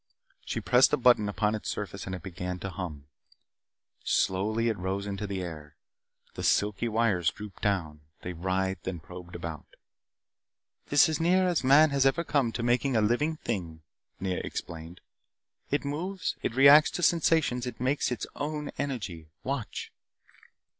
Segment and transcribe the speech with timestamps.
[0.43, 2.07] She pressed a button upon its surface.
[2.07, 3.05] It began to hum.
[4.03, 5.75] Slowly it rose into the air.
[6.33, 8.01] The silky wires drooped down.
[8.23, 9.67] They writhed and probed about.
[10.87, 13.83] "This is as near as man has ever come to making a living thing,"
[14.19, 15.01] Nea explained.
[15.69, 16.35] "It moves.
[16.41, 17.67] It reacts to sensations.
[17.67, 19.29] It makes its own energy.
[19.43, 19.91] Watch!"